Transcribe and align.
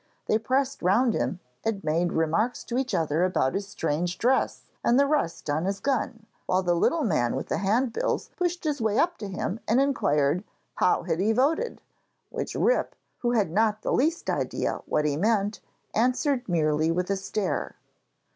They 0.25 0.39
pressed 0.39 0.81
round 0.81 1.13
him 1.13 1.41
and 1.63 1.83
made 1.83 2.11
remarks 2.13 2.63
to 2.63 2.77
each 2.79 2.95
other 2.95 3.23
about 3.23 3.53
his 3.53 3.67
strange 3.67 4.17
dress 4.17 4.63
and 4.83 4.99
the 4.99 5.05
rust 5.05 5.47
on 5.47 5.65
his 5.65 5.79
gun, 5.79 6.25
while 6.47 6.63
the 6.63 6.73
little 6.73 7.03
man 7.03 7.35
with 7.35 7.49
the 7.49 7.59
handbills 7.59 8.31
pushed 8.35 8.63
his 8.63 8.81
way 8.81 8.97
up 8.97 9.19
to 9.19 9.27
him 9.27 9.59
and 9.67 9.79
inquired 9.79 10.43
'how 10.73 11.03
he 11.03 11.27
had 11.27 11.35
voted?' 11.35 11.81
which 12.31 12.55
Rip, 12.55 12.95
who 13.19 13.33
had 13.33 13.51
not 13.51 13.83
the 13.83 13.93
least 13.93 14.27
idea 14.27 14.81
what 14.87 15.05
he 15.05 15.17
meant, 15.17 15.59
answered 15.93 16.49
merely 16.49 16.89
with 16.89 17.11
a 17.11 17.15
stare. 17.15 17.75